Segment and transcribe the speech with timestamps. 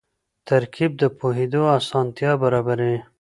[0.47, 2.99] ترکیب د پوهېدو اسانتیا برابروي.